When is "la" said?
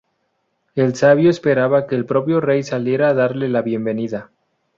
3.49-3.61